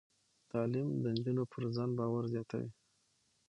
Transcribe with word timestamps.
تعلیم 0.51 0.87
د 1.03 1.05
نجونو 1.15 1.43
پر 1.51 1.61
ځان 1.75 1.89
باور 1.99 2.23
زیاتوي. 2.33 2.69